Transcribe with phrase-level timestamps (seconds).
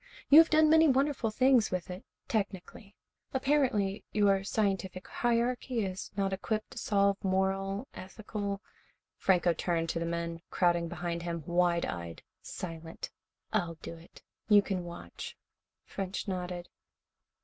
[0.29, 2.95] You have done many wonderful things with it technically.
[3.35, 8.61] Apparently, your scientific hierarchy is not equipped to solve moral, ethical"
[9.19, 13.11] Franco turned to the men, crowding behind him, wide eyed, silent.
[13.53, 14.23] "I'll do it.
[14.49, 15.37] You can watch."
[15.85, 16.67] French nodded.